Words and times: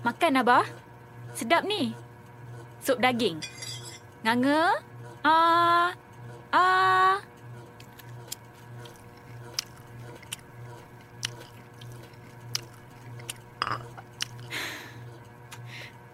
Makan, 0.00 0.40
Abah. 0.40 0.64
Sedap 1.36 1.68
ni. 1.68 1.92
Sup 2.80 2.96
daging. 2.96 3.36
Nganga? 4.24 4.80
Ah. 5.20 5.92
Ah. 6.48 7.20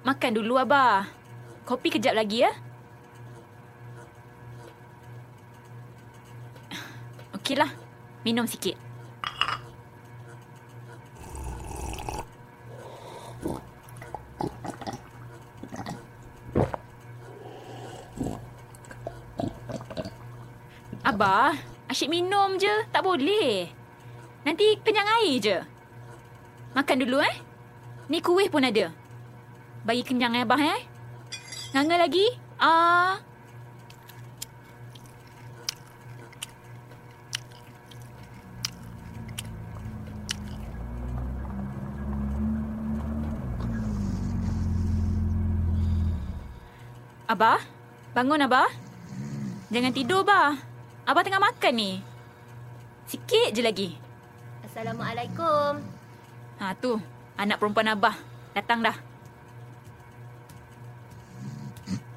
Makan 0.02 0.32
dulu, 0.34 0.58
Abah. 0.58 1.06
Kopi 1.62 1.94
kejap 1.94 2.18
lagi, 2.18 2.42
ya? 2.42 2.50
Okeylah. 7.38 7.70
Minum 8.26 8.50
sikit. 8.50 8.85
Abah, 21.16 21.56
asyik 21.88 22.12
minum 22.12 22.60
je. 22.60 22.68
Tak 22.92 23.00
boleh. 23.00 23.72
Nanti 24.44 24.76
kenyang 24.84 25.08
air 25.16 25.40
je. 25.40 25.56
Makan 26.76 27.00
dulu, 27.00 27.24
eh. 27.24 27.40
Ni 28.12 28.20
kuih 28.20 28.52
pun 28.52 28.60
ada. 28.60 28.92
Bagi 29.80 30.04
kenyang, 30.04 30.36
eh, 30.36 30.44
Abah, 30.44 30.60
eh. 30.60 30.84
Nganga 31.72 32.04
lagi? 32.04 32.36
Ah. 32.60 33.16
Abah? 47.24 47.64
Bangun, 48.12 48.44
Abah? 48.44 48.68
Jangan 49.72 49.96
tidur, 49.96 50.20
Abah. 50.20 50.75
Abah 51.06 51.22
tengah 51.22 51.38
makan 51.38 51.74
ni. 51.78 52.02
Sikit 53.06 53.54
je 53.54 53.62
lagi. 53.62 53.88
Assalamualaikum. 54.66 55.78
Ha, 56.58 56.74
tu. 56.74 56.98
Anak 57.38 57.62
perempuan 57.62 57.94
Abah. 57.94 58.18
Datang 58.58 58.82
dah. 58.82 58.98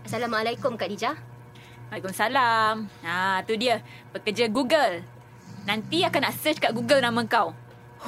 Assalamualaikum 0.01 0.73
Kak 0.73 0.89
Dija. 0.89 1.13
Waalaikumsalam. 1.93 2.89
Ha, 3.05 3.45
tu 3.45 3.53
dia. 3.61 3.85
Pekerja 4.09 4.49
Google. 4.49 5.05
Nanti 5.69 6.01
akan 6.01 6.25
nak 6.25 6.33
search 6.41 6.57
kat 6.57 6.73
Google 6.73 7.05
nama 7.05 7.21
kau. 7.29 7.53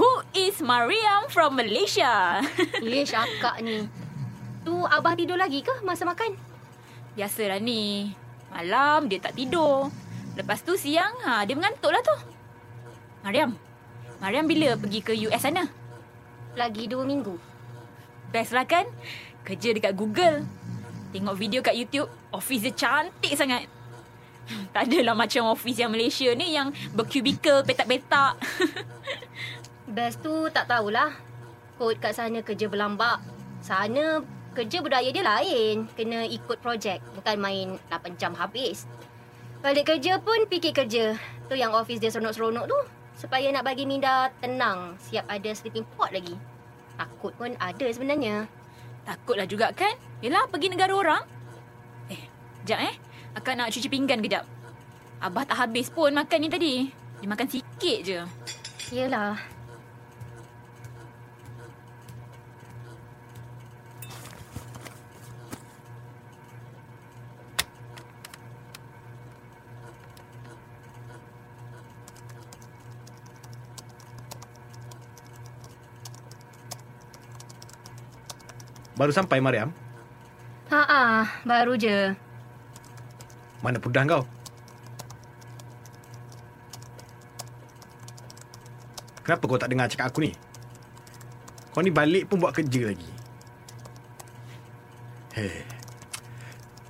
Who 0.02 0.10
is 0.34 0.66
Mariam 0.66 1.30
from 1.30 1.62
Malaysia? 1.62 2.42
Ish, 2.82 3.14
akak 3.14 3.62
ni. 3.62 3.86
Tu 4.66 4.74
Abah 4.74 5.14
tidur 5.14 5.38
lagi 5.38 5.62
ke 5.62 5.86
masa 5.86 6.10
makan? 6.10 6.34
Biasalah 7.14 7.62
ni. 7.62 8.18
Malam 8.50 9.06
dia 9.06 9.22
tak 9.22 9.38
tidur. 9.38 9.94
Lepas 10.42 10.66
tu 10.66 10.74
siang, 10.74 11.14
ha, 11.22 11.46
dia 11.46 11.54
mengantuk 11.54 11.94
lah 11.94 12.02
tu. 12.02 12.18
Mariam. 13.22 13.54
Mariam 14.18 14.50
bila 14.50 14.74
pergi 14.74 15.06
ke 15.06 15.14
US 15.30 15.38
sana? 15.38 15.70
Lagi 16.58 16.90
dua 16.90 17.06
minggu. 17.06 17.38
Best 18.34 18.50
lah 18.50 18.66
kan? 18.66 18.90
Kerja 19.46 19.70
dekat 19.70 19.94
Google. 19.94 20.42
Tengok 21.14 21.38
video 21.38 21.62
kat 21.62 21.78
YouTube, 21.78 22.10
office 22.34 22.66
dia 22.66 22.74
cantik 22.74 23.38
sangat. 23.38 23.70
Tak 24.74 24.90
adalah 24.90 25.14
macam 25.14 25.54
office 25.54 25.78
yang 25.78 25.94
Malaysia 25.94 26.28
ni 26.34 26.58
yang 26.58 26.74
berkubikel 26.98 27.62
petak-petak. 27.62 28.42
Best 29.96 30.26
tu 30.26 30.50
tak 30.50 30.66
tahulah. 30.66 31.14
Kod 31.78 32.02
kat 32.02 32.18
sana 32.18 32.42
kerja 32.42 32.66
berlambak. 32.66 33.22
Sana 33.62 34.26
kerja 34.58 34.82
budaya 34.82 35.08
dia 35.14 35.22
lain. 35.22 35.86
Kena 35.94 36.26
ikut 36.26 36.58
projek. 36.66 37.00
Bukan 37.14 37.38
main 37.38 37.78
8 37.94 38.18
jam 38.18 38.34
habis. 38.34 38.90
Balik 39.62 39.94
kerja 39.94 40.18
pun 40.18 40.50
fikir 40.50 40.74
kerja. 40.74 41.14
Tu 41.46 41.54
yang 41.54 41.70
office 41.78 42.02
dia 42.02 42.10
seronok-seronok 42.10 42.66
tu. 42.66 42.80
Supaya 43.14 43.46
nak 43.54 43.62
bagi 43.62 43.86
Minda 43.86 44.34
tenang. 44.42 44.98
Siap 44.98 45.30
ada 45.30 45.54
sleeping 45.54 45.86
pod 45.94 46.10
lagi. 46.10 46.34
Takut 46.98 47.30
pun 47.38 47.54
ada 47.62 47.86
sebenarnya. 47.94 48.50
Takutlah 49.06 49.46
juga 49.46 49.70
kan? 49.70 49.94
Yelah, 50.26 50.50
pergi 50.50 50.74
negara 50.74 50.94
orang. 50.98 51.22
Eh, 52.10 52.22
sekejap 52.62 52.80
eh. 52.90 52.96
Akak 53.38 53.54
nak 53.54 53.70
cuci 53.70 53.86
pinggan 53.86 54.26
kejap. 54.26 54.50
Abah 55.22 55.46
tak 55.46 55.62
habis 55.62 55.94
pun 55.94 56.10
makan 56.10 56.40
ni 56.42 56.50
tadi. 56.50 56.74
Dia 57.22 57.30
makan 57.30 57.46
sikit 57.46 57.98
je. 58.02 58.20
Yelah. 58.90 59.38
Baru 79.02 79.10
sampai 79.10 79.42
Mariam. 79.42 79.74
Ha 80.70 81.26
baru 81.42 81.74
je. 81.74 82.14
Mana 83.66 83.82
pudah 83.82 84.06
kau? 84.06 84.22
Kenapa 89.26 89.42
kau 89.50 89.58
tak 89.58 89.74
dengar 89.74 89.90
cakap 89.90 90.14
aku 90.14 90.30
ni? 90.30 90.38
Kau 91.74 91.82
ni 91.82 91.90
balik 91.90 92.30
pun 92.30 92.46
buat 92.46 92.54
kerja 92.54 92.94
lagi. 92.94 93.10
Hei. 95.34 95.66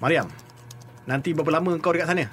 Mariam, 0.03 0.27
nanti 1.07 1.31
berapa 1.31 1.63
lama 1.63 1.79
kau 1.79 1.95
dekat 1.95 2.11
sana? 2.11 2.27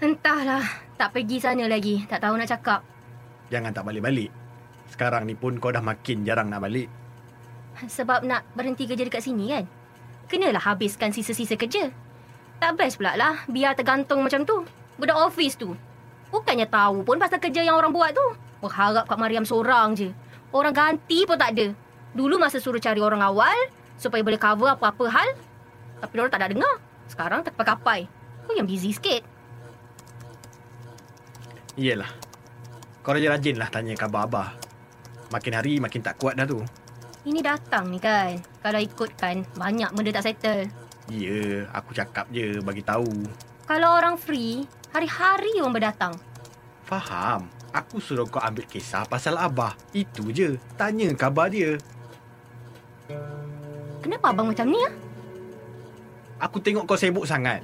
Entahlah. 0.00 0.64
Tak 0.96 1.12
pergi 1.12 1.36
sana 1.36 1.68
lagi. 1.68 2.08
Tak 2.08 2.24
tahu 2.24 2.40
nak 2.40 2.48
cakap. 2.48 2.80
Jangan 3.52 3.76
tak 3.76 3.84
balik-balik. 3.84 4.32
Sekarang 4.88 5.28
ni 5.28 5.36
pun 5.36 5.60
kau 5.60 5.68
dah 5.68 5.84
makin 5.84 6.24
jarang 6.24 6.48
nak 6.48 6.64
balik. 6.64 6.88
Sebab 7.84 8.24
nak 8.24 8.48
berhenti 8.56 8.88
kerja 8.88 9.04
dekat 9.04 9.20
sini 9.20 9.52
kan? 9.52 9.64
Kenalah 10.32 10.64
habiskan 10.72 11.12
sisa-sisa 11.12 11.60
kerja. 11.60 11.92
Tak 12.56 12.72
best 12.80 12.96
pula 12.96 13.12
lah 13.20 13.44
biar 13.52 13.76
tergantung 13.76 14.24
macam 14.24 14.48
tu. 14.48 14.64
Budak 14.96 15.18
office 15.20 15.60
tu. 15.60 15.76
Bukannya 16.32 16.64
tahu 16.64 17.04
pun 17.04 17.20
pasal 17.20 17.36
kerja 17.36 17.60
yang 17.60 17.76
orang 17.76 17.92
buat 17.92 18.16
tu. 18.16 18.26
Berharap 18.64 19.04
Kak 19.04 19.20
Mariam 19.20 19.44
seorang 19.44 19.92
je. 19.92 20.08
Orang 20.50 20.72
ganti 20.72 21.28
pun 21.28 21.36
tak 21.36 21.52
ada. 21.52 21.76
Dulu 22.16 22.40
masa 22.40 22.56
suruh 22.56 22.80
cari 22.80 22.98
orang 22.98 23.20
awal 23.20 23.54
supaya 24.00 24.24
boleh 24.24 24.40
cover 24.40 24.72
apa-apa 24.72 25.04
hal. 25.12 25.28
Tapi 26.00 26.14
orang 26.16 26.32
tak 26.32 26.40
nak 26.40 26.50
dengar. 26.56 26.74
Sekarang 27.06 27.40
tak 27.44 27.54
kapai. 27.60 28.08
Kau 28.48 28.56
yang 28.56 28.64
busy 28.64 28.96
sikit. 28.96 29.20
Iyalah. 31.76 32.08
Kau 33.04 33.12
rajin-rajin 33.12 33.60
lah 33.60 33.68
tanya 33.68 33.92
khabar 33.94 34.24
Abah. 34.26 34.48
Makin 35.30 35.52
hari 35.54 35.78
makin 35.78 36.00
tak 36.00 36.16
kuat 36.16 36.40
dah 36.40 36.48
tu. 36.48 36.64
Ini 37.26 37.42
datang 37.42 37.90
ni 37.90 37.98
kan. 37.98 38.38
Kalau 38.62 38.78
ikutkan, 38.78 39.42
banyak 39.58 39.90
benda 39.90 40.14
tak 40.14 40.30
settle. 40.30 40.70
Ya, 41.10 41.66
aku 41.74 41.90
cakap 41.90 42.30
je 42.30 42.62
bagi 42.62 42.86
tahu. 42.86 43.26
Kalau 43.66 43.98
orang 43.98 44.14
free, 44.14 44.62
hari-hari 44.94 45.58
orang 45.58 45.74
berdatang. 45.74 46.14
Faham. 46.86 47.50
Aku 47.74 47.98
suruh 47.98 48.30
kau 48.30 48.38
ambil 48.38 48.62
kisah 48.70 49.02
pasal 49.10 49.34
Abah. 49.42 49.74
Itu 49.90 50.30
je. 50.30 50.54
Tanya 50.78 51.10
khabar 51.18 51.50
dia. 51.50 51.74
Kenapa 54.06 54.30
abang 54.30 54.54
macam 54.54 54.70
ni 54.70 54.78
ah? 54.86 54.94
Aku 56.46 56.62
tengok 56.62 56.86
kau 56.86 56.94
sibuk 56.94 57.26
sangat. 57.26 57.58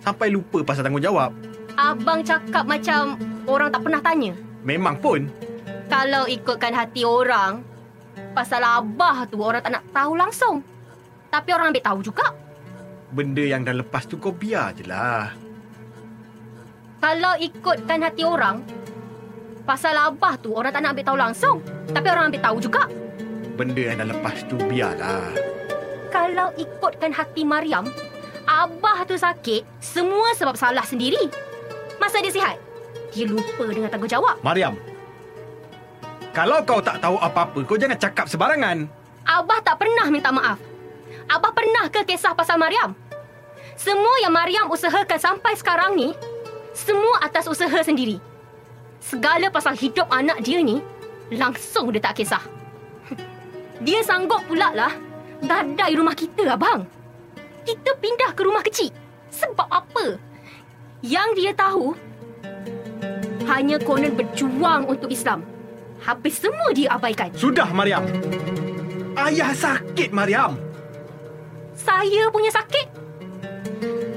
Sampai 0.00 0.32
lupa 0.32 0.64
pasal 0.64 0.88
tanggungjawab. 0.88 1.36
Abang 1.76 2.24
cakap 2.24 2.64
macam 2.64 3.20
orang 3.44 3.68
tak 3.68 3.84
pernah 3.84 4.00
tanya. 4.00 4.32
Memang 4.64 4.96
pun. 4.96 5.28
Kalau 5.92 6.24
ikutkan 6.24 6.72
hati 6.72 7.04
orang, 7.04 7.60
pasal 8.32 8.64
abah 8.64 9.28
tu 9.28 9.38
orang 9.44 9.60
tak 9.60 9.72
nak 9.78 9.84
tahu 9.92 10.12
langsung. 10.16 10.64
Tapi 11.28 11.48
orang 11.52 11.72
ambil 11.72 11.84
tahu 11.84 11.98
juga. 12.04 12.26
Benda 13.12 13.44
yang 13.44 13.64
dah 13.64 13.76
lepas 13.76 14.08
tu 14.08 14.16
kau 14.16 14.32
biar 14.32 14.72
je 14.72 14.88
lah. 14.88 15.36
Kalau 17.00 17.36
ikutkan 17.36 18.00
hati 18.04 18.24
orang, 18.24 18.64
pasal 19.68 19.96
abah 19.96 20.40
tu 20.40 20.56
orang 20.56 20.72
tak 20.72 20.80
nak 20.80 20.96
ambil 20.96 21.06
tahu 21.06 21.18
langsung. 21.20 21.56
Tapi 21.92 22.06
orang 22.08 22.32
ambil 22.32 22.42
tahu 22.44 22.56
juga. 22.60 22.82
Benda 23.52 23.82
yang 23.84 24.00
dah 24.00 24.08
lepas 24.08 24.36
tu 24.48 24.56
biarlah. 24.56 25.32
Kalau 26.08 26.52
ikutkan 26.56 27.12
hati 27.12 27.44
Mariam, 27.44 27.88
abah 28.48 29.04
tu 29.04 29.16
sakit 29.16 29.64
semua 29.80 30.32
sebab 30.36 30.56
salah 30.56 30.84
sendiri. 30.84 31.28
Masa 32.00 32.20
dia 32.20 32.32
sihat, 32.32 32.56
dia 33.12 33.28
lupa 33.28 33.64
dengan 33.68 33.88
tanggungjawab. 33.92 34.40
Mariam. 34.40 34.91
Kalau 36.32 36.64
kau 36.64 36.80
tak 36.80 36.96
tahu 37.04 37.20
apa-apa, 37.20 37.60
kau 37.68 37.76
jangan 37.76 38.00
cakap 38.00 38.24
sebarangan. 38.24 38.88
Abah 39.28 39.60
tak 39.60 39.76
pernah 39.84 40.08
minta 40.08 40.32
maaf. 40.32 40.56
Abah 41.28 41.52
pernah 41.52 41.92
ke 41.92 42.08
kisah 42.08 42.32
pasal 42.32 42.56
Mariam? 42.56 42.96
Semua 43.76 44.16
yang 44.24 44.32
Mariam 44.32 44.72
usahakan 44.72 45.20
sampai 45.20 45.52
sekarang 45.60 45.92
ni, 45.92 46.16
semua 46.72 47.20
atas 47.20 47.44
usaha 47.44 47.76
sendiri. 47.84 48.16
Segala 49.04 49.52
pasal 49.52 49.76
hidup 49.76 50.08
anak 50.08 50.40
dia 50.40 50.64
ni, 50.64 50.80
langsung 51.28 51.92
dia 51.92 52.00
tak 52.00 52.16
kisah. 52.16 52.40
Dia 53.84 54.00
sanggup 54.00 54.40
pula 54.48 54.72
lah 54.72 54.92
gadai 55.42 55.98
rumah 55.98 56.16
kita, 56.16 56.54
abang. 56.54 56.88
Kita 57.66 57.92
pindah 57.98 58.30
ke 58.32 58.40
rumah 58.46 58.62
kecil. 58.64 58.94
Sebab 59.28 59.68
apa? 59.68 60.16
Yang 61.02 61.28
dia 61.34 61.52
tahu, 61.52 61.98
hanya 63.50 63.76
konon 63.82 64.14
berjuang 64.14 64.86
untuk 64.86 65.10
Islam. 65.10 65.42
Habis 66.02 66.34
semua 66.42 66.74
dia 66.74 66.90
abaikan. 66.98 67.30
Sudah, 67.38 67.70
Mariam. 67.70 68.02
Ayah 69.14 69.54
sakit, 69.54 70.10
Mariam. 70.10 70.58
Saya 71.78 72.26
punya 72.34 72.50
sakit. 72.50 72.86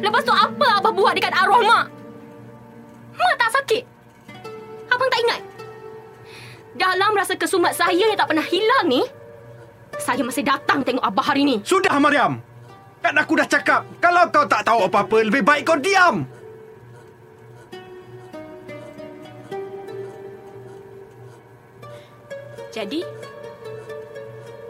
Lepas 0.01 0.21
tu 0.25 0.33
apa 0.33 0.81
abah 0.81 0.93
buat 0.93 1.13
dekat 1.13 1.33
arwah 1.33 1.61
mak? 1.61 1.85
Mak 3.15 3.33
tak 3.37 3.51
sakit. 3.61 3.83
Abang 4.89 5.09
tak 5.09 5.21
ingat? 5.21 5.41
Dalam 6.75 7.11
rasa 7.15 7.33
kesumat 7.37 7.73
saya 7.77 7.95
yang 7.95 8.17
tak 8.17 8.27
pernah 8.33 8.43
hilang 8.43 8.85
ni, 8.89 9.01
saya 10.01 10.21
masih 10.25 10.43
datang 10.43 10.83
tengok 10.83 11.05
abah 11.05 11.25
hari 11.31 11.47
ni. 11.47 11.55
Sudah, 11.63 11.95
Mariam. 12.01 12.41
Kan 12.99 13.15
aku 13.21 13.37
dah 13.37 13.45
cakap, 13.45 13.85
kalau 14.01 14.25
kau 14.33 14.45
tak 14.49 14.65
tahu 14.65 14.89
apa-apa, 14.89 15.21
lebih 15.21 15.45
baik 15.45 15.69
kau 15.69 15.77
diam. 15.77 16.25
Jadi, 22.75 22.99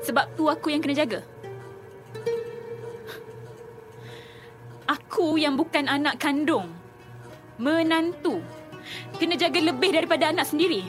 sebab 0.05 0.37
tu 0.37 0.45
aku 0.45 0.69
yang 0.69 0.77
kena 0.77 0.93
jaga. 0.93 1.25
Aku 4.85 5.41
yang 5.41 5.57
bukan 5.57 5.89
anak 5.89 6.21
kandung. 6.21 6.69
Menantu. 7.57 8.45
Kena 9.17 9.33
jaga 9.33 9.57
lebih 9.57 9.89
daripada 9.89 10.29
anak 10.29 10.45
sendiri. 10.45 10.85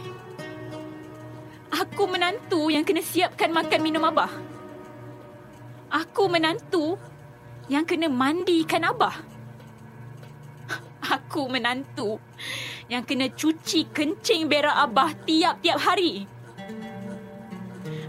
Aku 1.73 2.05
menantu 2.05 2.69
yang 2.69 2.85
kena 2.85 3.01
siapkan 3.01 3.49
makan 3.49 3.81
minum 3.81 4.05
abah. 4.05 4.29
Aku 5.89 6.29
menantu 6.29 7.01
yang 7.73 7.89
kena 7.89 8.13
mandikan 8.13 8.85
abah. 8.85 9.17
Aku 11.17 11.49
menantu 11.49 12.21
yang 12.93 13.09
kena 13.09 13.33
cuci 13.33 13.89
kencing 13.89 14.53
berak 14.53 14.77
abah 14.77 15.17
tiap-tiap 15.25 15.81
hari. 15.81 16.36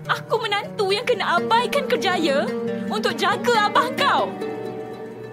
Aku 0.08 0.40
menantu 0.40 0.96
yang 0.96 1.04
kena 1.04 1.36
abaikan 1.36 1.84
kerjaya 1.84 2.48
untuk 2.88 3.12
jaga 3.20 3.68
abah 3.68 3.88
kau. 4.00 4.32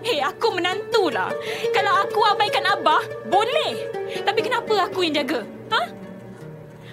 Hei, 0.05 0.21
aku 0.21 0.53
menantulah. 0.53 1.31
Kalau 1.71 1.93
aku 2.05 2.21
abaikan 2.27 2.67
abah, 2.67 3.01
boleh. 3.31 3.89
Tapi 4.21 4.41
kenapa 4.43 4.91
aku 4.91 5.07
yang 5.07 5.23
jaga? 5.23 5.41
Ha? 5.73 5.83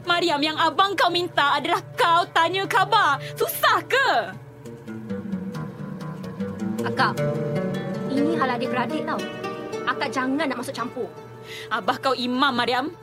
Mariam, 0.06 0.40
yang 0.40 0.56
abang 0.62 0.94
kau 0.94 1.10
minta 1.10 1.58
adalah 1.58 1.82
kau 1.98 2.24
tanya 2.32 2.70
khabar. 2.70 3.18
Susah 3.34 3.82
ke? 3.90 4.10
Akak, 6.86 7.14
ini 8.10 8.38
hal 8.38 8.58
adik-beradik 8.58 9.06
tau. 9.06 9.22
Akak 9.90 10.10
jangan 10.14 10.46
nak 10.46 10.62
masuk 10.62 10.74
campur. 10.74 11.10
Abah 11.68 11.98
kau 11.98 12.14
imam, 12.14 12.54
Mariam. 12.54 12.94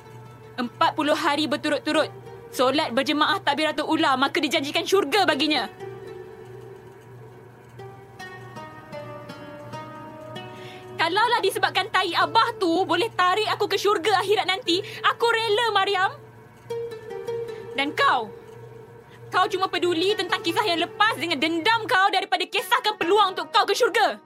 40 0.59 0.71
hari 1.15 1.45
berturut-turut. 1.47 2.11
Solat 2.49 2.97
berjemaah 2.97 3.39
takbiratul 3.45 3.87
ula, 3.87 4.17
maka 4.17 4.41
dijanjikan 4.41 4.83
syurga 4.89 5.29
baginya. 5.29 5.69
Kalaulah 10.99 11.39
disebabkan 11.39 11.87
tai 11.95 12.11
abah 12.11 12.59
tu 12.59 12.83
boleh 12.83 13.06
tarik 13.15 13.47
aku 13.55 13.71
ke 13.71 13.79
syurga 13.79 14.19
akhirat 14.19 14.50
nanti, 14.50 14.83
aku 15.06 15.27
rela, 15.31 15.71
Mariam. 15.71 16.11
Dan 17.79 17.95
kau, 17.95 18.27
kau 19.31 19.47
cuma 19.47 19.71
peduli 19.71 20.19
tentang 20.19 20.43
kisah 20.43 20.67
yang 20.67 20.83
lepas 20.83 21.15
dengan 21.15 21.39
dendam 21.39 21.87
kau 21.87 22.11
daripada 22.11 22.43
kisahkan 22.43 22.99
peluang 22.99 23.39
untuk 23.39 23.47
kau 23.55 23.62
ke 23.62 23.79
syurga. 23.79 24.19